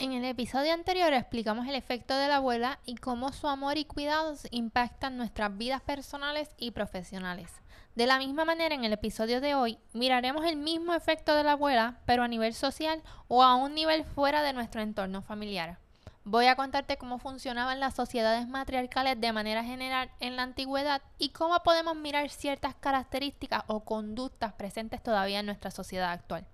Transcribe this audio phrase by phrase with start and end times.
[0.00, 3.84] En el episodio anterior explicamos el efecto de la abuela y cómo su amor y
[3.84, 7.50] cuidados impactan nuestras vidas personales y profesionales.
[7.96, 11.52] De la misma manera, en el episodio de hoy miraremos el mismo efecto de la
[11.52, 15.80] abuela, pero a nivel social o a un nivel fuera de nuestro entorno familiar.
[16.22, 21.30] Voy a contarte cómo funcionaban las sociedades matriarcales de manera general en la antigüedad y
[21.30, 26.46] cómo podemos mirar ciertas características o conductas presentes todavía en nuestra sociedad actual.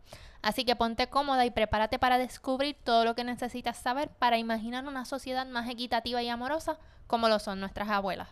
[0.45, 4.87] Así que ponte cómoda y prepárate para descubrir todo lo que necesitas saber para imaginar
[4.87, 6.77] una sociedad más equitativa y amorosa
[7.07, 8.29] como lo son nuestras abuelas.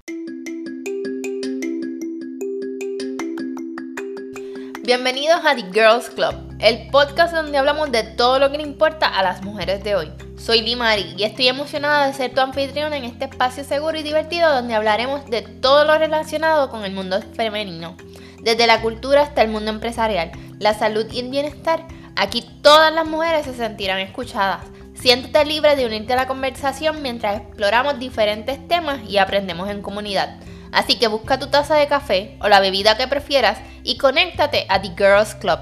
[4.82, 9.06] Bienvenidos a The Girls Club, el podcast donde hablamos de todo lo que le importa
[9.06, 10.12] a las mujeres de hoy.
[10.36, 14.52] Soy Limari y estoy emocionada de ser tu anfitriona en este espacio seguro y divertido
[14.52, 17.96] donde hablaremos de todo lo relacionado con el mundo femenino,
[18.42, 23.06] desde la cultura hasta el mundo empresarial, la salud y el bienestar Aquí todas las
[23.06, 24.64] mujeres se sentirán escuchadas.
[24.94, 30.38] Siéntete libre de unirte a la conversación mientras exploramos diferentes temas y aprendemos en comunidad.
[30.72, 34.80] Así que busca tu taza de café o la bebida que prefieras y conéctate a
[34.80, 35.58] The Girls Club.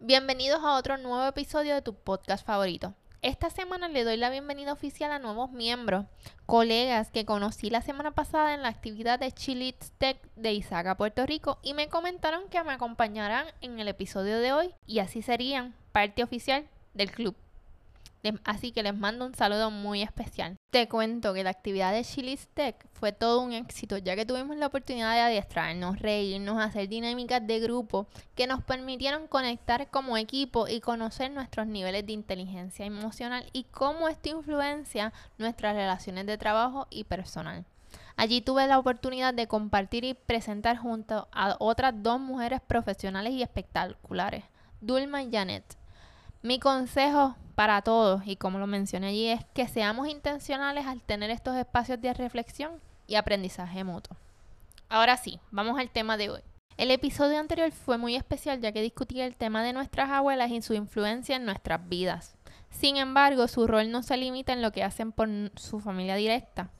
[0.00, 2.94] Bienvenidos a otro nuevo episodio de tu podcast favorito.
[3.20, 6.06] Esta semana le doy la bienvenida oficial a nuevos miembros,
[6.46, 11.26] colegas que conocí la semana pasada en la actividad de Chilitz Tech de Isaga, Puerto
[11.26, 15.74] Rico, y me comentaron que me acompañarán en el episodio de hoy y así serían
[15.90, 17.34] parte oficial del club.
[18.44, 20.56] Así que les mando un saludo muy especial.
[20.70, 24.56] Te cuento que la actividad de Chili's Tech fue todo un éxito, ya que tuvimos
[24.56, 30.68] la oportunidad de adiestrarnos, reírnos, hacer dinámicas de grupo que nos permitieron conectar como equipo
[30.68, 36.86] y conocer nuestros niveles de inteligencia emocional y cómo esto influencia nuestras relaciones de trabajo
[36.90, 37.64] y personal.
[38.16, 43.42] Allí tuve la oportunidad de compartir y presentar junto a otras dos mujeres profesionales y
[43.42, 44.44] espectaculares,
[44.80, 45.64] Dulma y Janet.
[46.42, 51.28] Mi consejo para todos, y como lo mencioné allí, es que seamos intencionales al tener
[51.30, 52.70] estos espacios de reflexión
[53.08, 54.16] y aprendizaje mutuo.
[54.88, 56.40] Ahora sí, vamos al tema de hoy.
[56.76, 60.62] El episodio anterior fue muy especial ya que discutí el tema de nuestras abuelas y
[60.62, 62.36] su influencia en nuestras vidas.
[62.70, 66.70] Sin embargo, su rol no se limita en lo que hacen por su familia directa.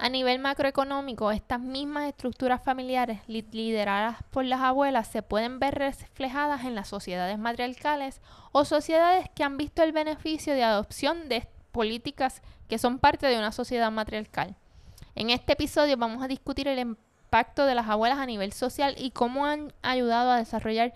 [0.00, 6.64] A nivel macroeconómico, estas mismas estructuras familiares lideradas por las abuelas se pueden ver reflejadas
[6.64, 8.20] en las sociedades matriarcales
[8.52, 13.38] o sociedades que han visto el beneficio de adopción de políticas que son parte de
[13.38, 14.54] una sociedad matriarcal.
[15.16, 19.10] En este episodio vamos a discutir el impacto de las abuelas a nivel social y
[19.10, 20.94] cómo han ayudado a desarrollar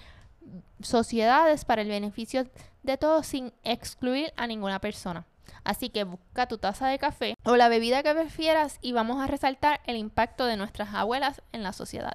[0.80, 2.46] sociedades para el beneficio
[2.84, 5.26] de todos sin excluir a ninguna persona.
[5.64, 9.26] Así que busca tu taza de café o la bebida que prefieras y vamos a
[9.26, 12.14] resaltar el impacto de nuestras abuelas en la sociedad.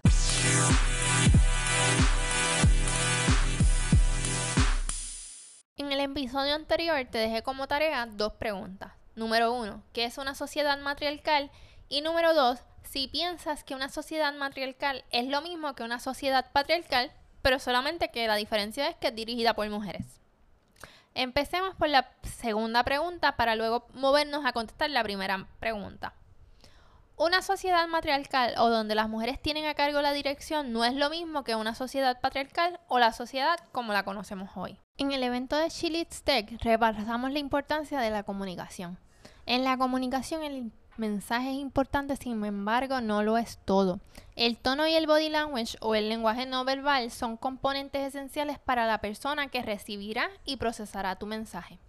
[5.78, 8.94] En el episodio anterior te dejé como tarea dos preguntas.
[9.16, 11.52] Número uno, ¿qué es una sociedad matriarcal?
[11.88, 16.52] Y número dos, si piensas que una sociedad matriarcal es lo mismo que una sociedad
[16.52, 17.12] patriarcal,
[17.42, 20.17] pero solamente que la diferencia es que es dirigida por mujeres.
[21.20, 26.14] Empecemos por la segunda pregunta para luego movernos a contestar la primera pregunta.
[27.16, 31.10] Una sociedad matriarcal o donde las mujeres tienen a cargo la dirección no es lo
[31.10, 34.78] mismo que una sociedad patriarcal o la sociedad como la conocemos hoy.
[34.98, 39.00] En el evento de Chilitz Tech repasamos la importancia de la comunicación.
[39.48, 44.00] En la comunicación el mensaje es importante, sin embargo, no lo es todo.
[44.36, 48.86] El tono y el body language o el lenguaje no verbal son componentes esenciales para
[48.86, 51.80] la persona que recibirá y procesará tu mensaje.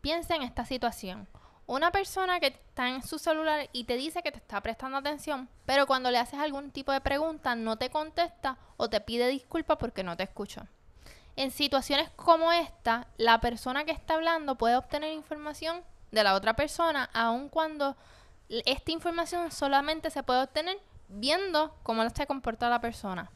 [0.00, 1.26] Piensa en esta situación.
[1.66, 5.48] Una persona que está en su celular y te dice que te está prestando atención,
[5.66, 9.76] pero cuando le haces algún tipo de pregunta no te contesta o te pide disculpas
[9.76, 10.62] porque no te escuchó.
[11.36, 16.54] En situaciones como esta, la persona que está hablando puede obtener información de la otra
[16.56, 17.96] persona, aun cuando
[18.48, 20.78] esta información solamente se puede obtener
[21.08, 23.30] viendo cómo se comporta la persona.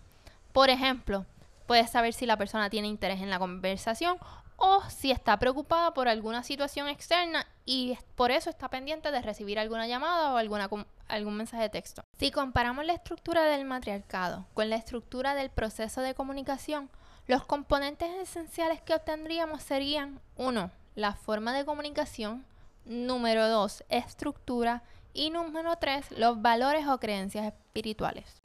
[0.52, 1.26] Por ejemplo,
[1.66, 4.18] puedes saber si la persona tiene interés en la conversación
[4.56, 9.58] o si está preocupada por alguna situación externa y por eso está pendiente de recibir
[9.58, 12.02] alguna llamada o algún mensaje de texto.
[12.18, 16.90] Si comparamos la estructura del matriarcado con la estructura del proceso de comunicación,
[17.26, 20.70] los componentes esenciales que obtendríamos serían 1.
[20.94, 22.44] La forma de comunicación,
[22.84, 23.84] número 2.
[23.88, 24.82] Estructura
[25.14, 28.42] y número 3, los valores o creencias espirituales.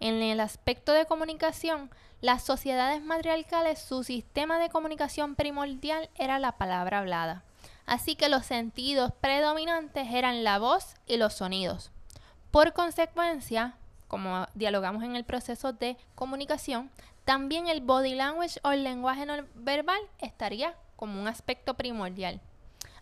[0.00, 1.90] En el aspecto de comunicación,
[2.20, 7.44] las sociedades matriarcales, su sistema de comunicación primordial era la palabra hablada.
[7.86, 11.90] Así que los sentidos predominantes eran la voz y los sonidos.
[12.50, 13.76] Por consecuencia,
[14.08, 16.90] como dialogamos en el proceso de comunicación,
[17.24, 22.40] También el body language o el lenguaje no verbal estaría como un aspecto primordial.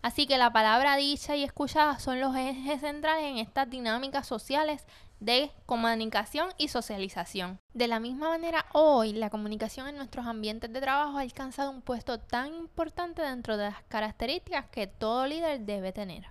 [0.03, 4.85] Así que la palabra dicha y escuchada son los ejes centrales en estas dinámicas sociales
[5.21, 7.57] de comunicación y socialización.
[7.73, 11.81] De la misma manera, hoy la comunicación en nuestros ambientes de trabajo ha alcanzado un
[11.81, 16.25] puesto tan importante dentro de las características que todo líder debe tener.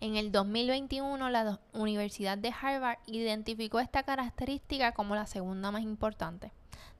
[0.00, 6.52] En el 2021, la Universidad de Harvard identificó esta característica como la segunda más importante.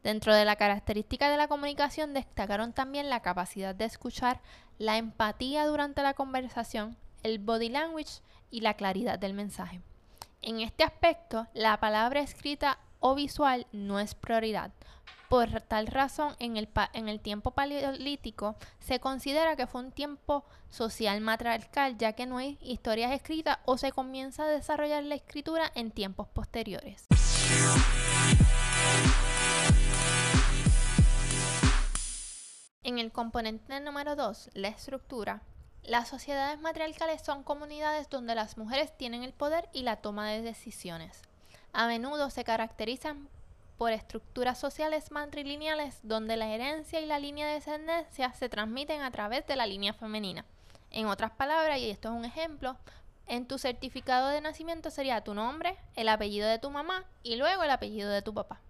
[0.02, 4.40] Dentro de la característica de la comunicación destacaron también la capacidad de escuchar,
[4.78, 8.20] la empatía durante la conversación, el body language
[8.50, 9.80] y la claridad del mensaje.
[10.42, 14.70] En este aspecto, la palabra escrita o visual no es prioridad.
[15.28, 20.44] Por tal razón, en el, en el tiempo paleolítico se considera que fue un tiempo
[20.70, 25.72] social matriarcal, ya que no hay historias escritas o se comienza a desarrollar la escritura
[25.74, 27.06] en tiempos posteriores.
[32.86, 35.42] En el componente número 2, la estructura,
[35.82, 40.40] las sociedades matriarcales son comunidades donde las mujeres tienen el poder y la toma de
[40.40, 41.20] decisiones.
[41.72, 43.28] A menudo se caracterizan
[43.76, 49.10] por estructuras sociales matrilineales donde la herencia y la línea de descendencia se transmiten a
[49.10, 50.44] través de la línea femenina.
[50.92, 52.76] En otras palabras, y esto es un ejemplo,
[53.26, 57.64] en tu certificado de nacimiento sería tu nombre, el apellido de tu mamá y luego
[57.64, 58.60] el apellido de tu papá.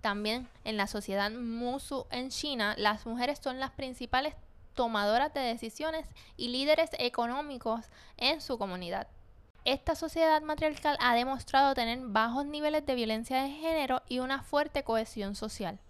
[0.00, 4.34] También en la sociedad Musu en China, las mujeres son las principales
[4.74, 6.06] tomadoras de decisiones
[6.36, 7.86] y líderes económicos
[8.16, 9.08] en su comunidad.
[9.64, 14.84] Esta sociedad matriarcal ha demostrado tener bajos niveles de violencia de género y una fuerte
[14.84, 15.80] cohesión social.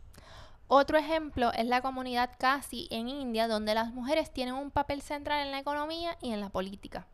[0.68, 5.46] Otro ejemplo es la comunidad Kasi en India, donde las mujeres tienen un papel central
[5.46, 7.06] en la economía y en la política.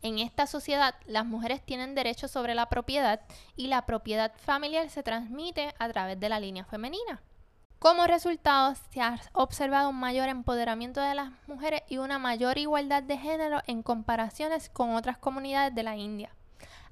[0.00, 3.20] En esta sociedad, las mujeres tienen derechos sobre la propiedad
[3.56, 7.20] y la propiedad familiar se transmite a través de la línea femenina.
[7.80, 13.02] Como resultado, se ha observado un mayor empoderamiento de las mujeres y una mayor igualdad
[13.02, 16.34] de género en comparaciones con otras comunidades de la India.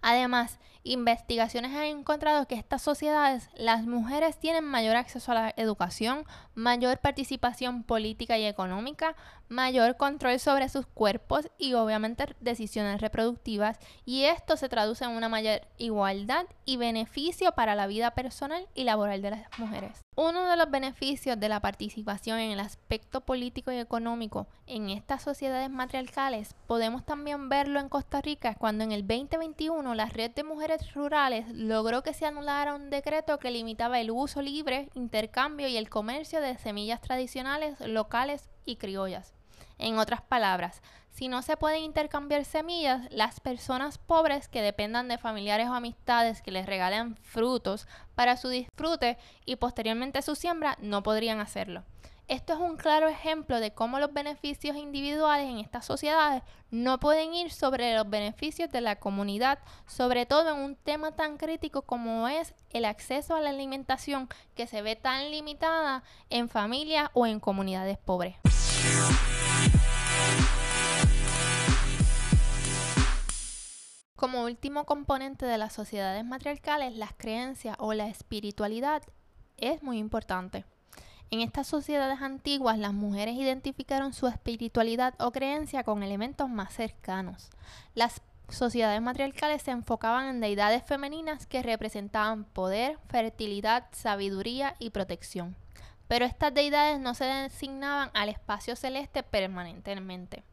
[0.08, 6.24] Además, investigaciones han encontrado que estas sociedades, las mujeres tienen mayor acceso a la educación,
[6.54, 9.16] mayor participación política y económica,
[9.48, 15.28] mayor control sobre sus cuerpos y obviamente decisiones reproductivas y esto se traduce en una
[15.28, 20.00] mayor igualdad y beneficio para la vida personal y laboral de las mujeres.
[20.16, 25.22] Uno de los beneficios de la participación en el aspecto político y económico en estas
[25.22, 30.44] sociedades matriarcales podemos también verlo en Costa Rica cuando en el 2021 la red de
[30.44, 35.76] mujeres rurales logró que se anulara un decreto que limitaba el uso libre, intercambio y
[35.76, 39.34] el comercio de semillas tradicionales, locales y criollas.
[39.78, 45.16] En otras palabras, si no se pueden intercambiar semillas, las personas pobres que dependan de
[45.16, 51.02] familiares o amistades que les regalen frutos para su disfrute y posteriormente su siembra no
[51.02, 51.84] podrían hacerlo.
[52.28, 56.42] Esto es un claro ejemplo de cómo los beneficios individuales en estas sociedades
[56.72, 61.36] no pueden ir sobre los beneficios de la comunidad, sobre todo en un tema tan
[61.36, 67.10] crítico como es el acceso a la alimentación que se ve tan limitada en familias
[67.12, 68.34] o en comunidades pobres.
[74.16, 79.02] Como último componente de las sociedades matriarcales, las creencias o la espiritualidad
[79.58, 80.64] es muy importante.
[81.30, 87.50] En estas sociedades antiguas, las mujeres identificaron su espiritualidad o creencia con elementos más cercanos.
[87.94, 95.56] Las sociedades matriarcales se enfocaban en deidades femeninas que representaban poder, fertilidad, sabiduría y protección.
[96.06, 100.44] Pero estas deidades no se designaban al espacio celeste permanentemente.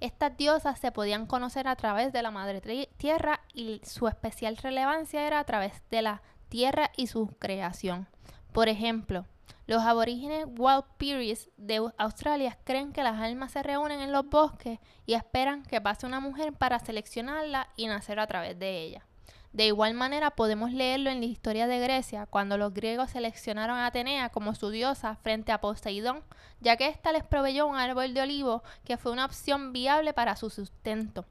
[0.00, 2.62] Estas diosas se podían conocer a través de la madre
[2.96, 8.08] tierra y su especial relevancia era a través de la tierra y su creación.
[8.52, 9.26] Por ejemplo,
[9.66, 15.14] los aborígenes Walpiris de Australia creen que las almas se reúnen en los bosques y
[15.14, 19.06] esperan que pase una mujer para seleccionarla y nacer a través de ella.
[19.54, 23.86] De igual manera podemos leerlo en la historia de Grecia, cuando los griegos seleccionaron a
[23.86, 26.24] Atenea como su diosa frente a Poseidón,
[26.60, 30.34] ya que ésta les proveyó un árbol de olivo que fue una opción viable para
[30.34, 31.24] su sustento.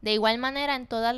[0.00, 1.16] De igual manera, en todas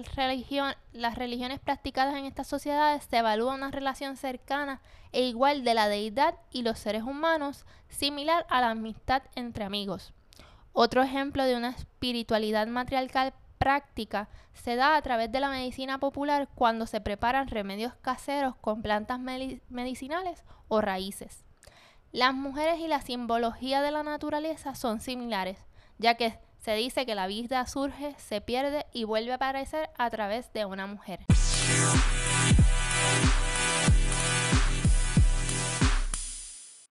[0.93, 4.81] las religiones practicadas en estas sociedades se evalúa una relación cercana
[5.13, 10.15] e igual de la deidad y los seres humanos, similar a la amistad entre amigos.
[10.73, 16.49] Otro ejemplo de una espiritualidad matriarcal práctica se da a través de la medicina popular
[16.55, 21.45] cuando se preparan remedios caseros con plantas medicinales o raíces.
[22.13, 25.59] Las mujeres y la simbología de la naturaleza son similares,
[25.99, 30.11] ya que se dice que la vida surge, se pierde y vuelve a aparecer a
[30.11, 31.21] través de una mujer.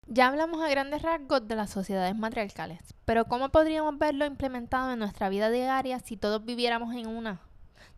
[0.06, 5.00] Ya hablamos a grandes rasgos de las sociedades matriarcales, pero ¿cómo podríamos verlo implementado en
[5.00, 7.40] nuestra vida diaria si todos viviéramos en una?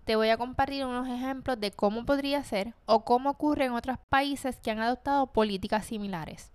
[0.05, 3.98] Te voy a compartir unos ejemplos de cómo podría ser o cómo ocurre en otros
[4.07, 6.51] países que han adoptado políticas similares.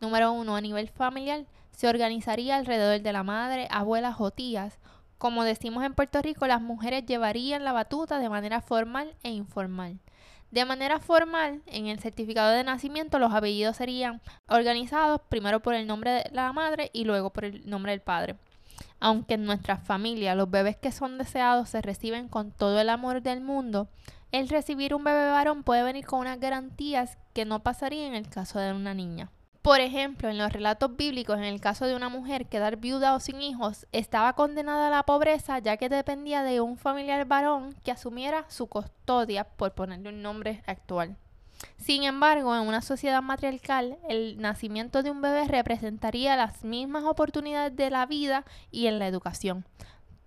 [0.00, 4.78] Número uno, a nivel familiar, se organizaría alrededor de la madre, abuelas o tías.
[5.18, 9.98] Como decimos en Puerto Rico, las mujeres llevarían la batuta de manera formal e informal.
[10.50, 15.86] De manera formal, en el certificado de nacimiento los apellidos serían organizados primero por el
[15.86, 18.36] nombre de la madre y luego por el nombre del padre.
[18.98, 23.22] Aunque en nuestra familia los bebés que son deseados se reciben con todo el amor
[23.22, 23.88] del mundo,
[24.32, 28.28] el recibir un bebé varón puede venir con unas garantías que no pasaría en el
[28.28, 29.30] caso de una niña.
[29.62, 33.20] Por ejemplo, en los relatos bíblicos, en el caso de una mujer quedar viuda o
[33.20, 37.90] sin hijos, estaba condenada a la pobreza ya que dependía de un familiar varón que
[37.90, 41.16] asumiera su custodia, por ponerle un nombre actual.
[41.76, 47.76] Sin embargo, en una sociedad matriarcal, el nacimiento de un bebé representaría las mismas oportunidades
[47.76, 49.66] de la vida y en la educación.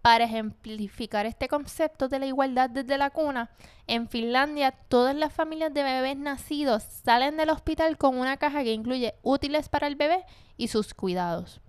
[0.03, 3.51] Para ejemplificar este concepto de la igualdad desde la cuna,
[3.87, 8.73] en Finlandia todas las familias de bebés nacidos salen del hospital con una caja que
[8.73, 10.25] incluye útiles para el bebé
[10.57, 11.61] y sus cuidados.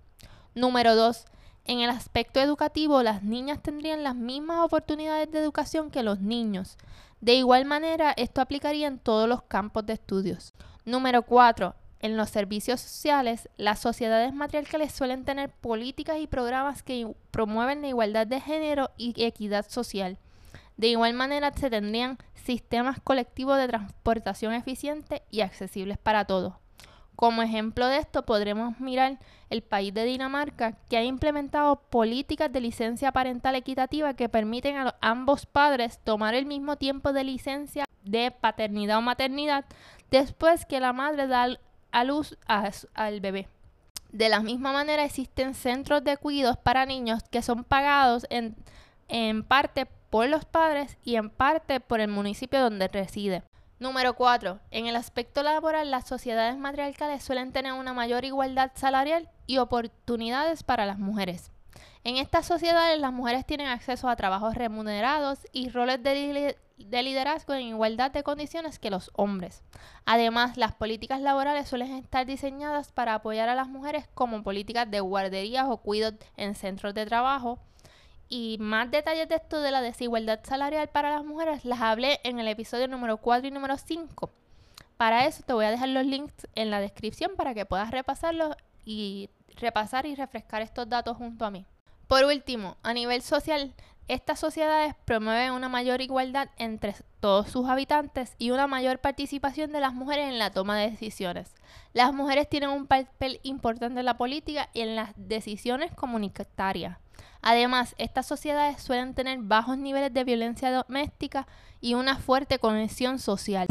[0.53, 1.23] Número 2.
[1.63, 6.75] En el aspecto educativo, las niñas tendrían las mismas oportunidades de educación que los niños.
[7.21, 10.53] De igual manera, esto aplicaría en todos los campos de estudios.
[10.83, 11.73] Número 4.
[12.05, 17.87] En los servicios sociales, las sociedades matriarcales suelen tener políticas y programas que promueven la
[17.87, 20.19] igualdad de género y equidad social.
[20.77, 26.53] De igual manera, se tendrían sistemas colectivos de transportación eficientes y accesibles para todos.
[27.15, 29.17] Como ejemplo de esto, podremos mirar
[29.49, 34.95] el país de Dinamarca, que ha implementado políticas de licencia parental equitativa que permiten a
[35.01, 39.65] ambos padres tomar el mismo tiempo de licencia de paternidad o maternidad
[40.11, 41.47] después que la madre da
[41.95, 43.47] a luz al bebé.
[44.11, 48.53] De la misma manera existen centros de cuidados para niños que son pagados en,
[49.07, 53.43] en parte por los padres y en parte por el municipio donde reside.
[53.79, 54.59] Número 4.
[54.71, 60.63] En el aspecto laboral, las sociedades matriarcales suelen tener una mayor igualdad salarial y oportunidades
[60.63, 61.49] para las mujeres.
[62.05, 67.63] En estas sociedades las mujeres tienen acceso a trabajos remunerados y roles de, liderazgo en
[67.63, 69.63] igualdad de condiciones que los hombres.
[70.05, 74.99] Además, las políticas laborales suelen estar diseñadas para apoyar a las mujeres como políticas de
[74.99, 77.57] guarderías o cuidados en centros de trabajo.
[78.29, 82.37] Y más detalles de esto de la desigualdad salarial para las mujeres las hablé en
[82.39, 84.29] el episodio número 4 y número 5.
[84.97, 88.55] Para eso te voy a dejar los links en la descripción para que puedas repasarlos
[88.85, 91.65] y repasar y refrescar estos datos junto a mí.
[92.07, 93.73] Por último, a nivel social,
[94.07, 99.79] estas sociedades promueven una mayor igualdad entre todos sus habitantes y una mayor participación de
[99.79, 101.55] las mujeres en la toma de decisiones.
[101.93, 106.99] Las mujeres tienen un papel importante en la política y en las decisiones comunitarias.
[107.41, 111.47] Además, estas sociedades suelen tener bajos niveles de violencia doméstica
[111.81, 113.67] y una fuerte conexión social.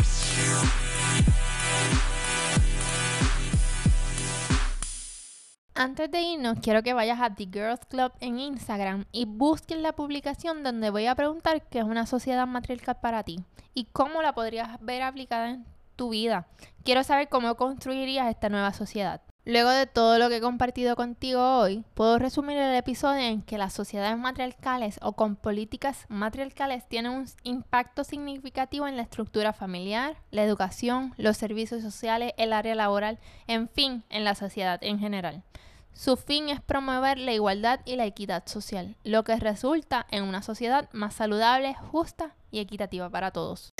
[5.84, 9.92] Antes de irnos, quiero que vayas a The Girls Club en Instagram y busques la
[9.92, 14.32] publicación donde voy a preguntar qué es una sociedad matriarcal para ti y cómo la
[14.32, 16.46] podrías ver aplicada en tu vida.
[16.84, 19.20] Quiero saber cómo construirías esta nueva sociedad.
[19.44, 23.58] Luego de todo lo que he compartido contigo hoy, puedo resumir el episodio en que
[23.58, 30.16] las sociedades matriarcales o con políticas matriarcales tienen un impacto significativo en la estructura familiar,
[30.30, 35.42] la educación, los servicios sociales, el área laboral, en fin, en la sociedad en general.
[35.94, 40.42] Su fin es promover la igualdad y la equidad social, lo que resulta en una
[40.42, 43.72] sociedad más saludable, justa y equitativa para todos.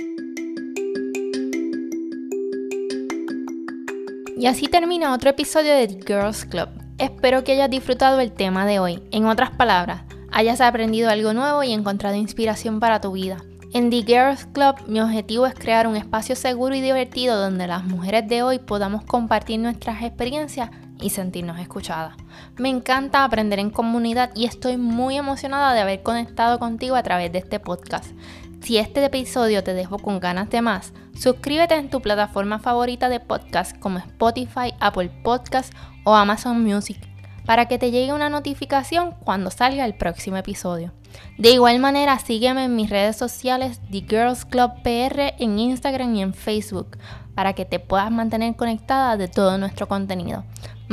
[4.37, 6.69] Y así termina otro episodio de The Girls Club.
[6.99, 9.03] Espero que hayas disfrutado el tema de hoy.
[9.11, 13.39] En otras palabras, hayas aprendido algo nuevo y encontrado inspiración para tu vida.
[13.73, 17.83] En The Girls Club mi objetivo es crear un espacio seguro y divertido donde las
[17.83, 22.15] mujeres de hoy podamos compartir nuestras experiencias y sentirnos escuchadas.
[22.57, 27.33] Me encanta aprender en comunidad y estoy muy emocionada de haber conectado contigo a través
[27.33, 28.13] de este podcast.
[28.63, 33.21] Si este episodio te dejó con ganas de más, suscríbete en tu plataforma favorita de
[33.21, 35.75] podcast como Spotify, Apple Podcast
[36.05, 40.93] o Amazon Music para que te llegue una notificación cuando salga el próximo episodio.
[41.39, 46.23] De igual manera, sígueme en mis redes sociales The Girls Club PR en Instagram y
[46.23, 46.99] en Facebook
[47.35, 50.45] para que te puedas mantener conectada de todo nuestro contenido.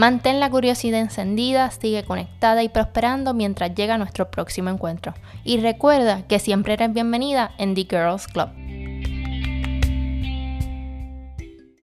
[0.02, 5.14] Mantén la curiosidad encendida, sigue conectada y prosperando mientras llega nuestro próximo encuentro.
[5.44, 8.50] Y recuerda que siempre eres bienvenida en The Girls Club.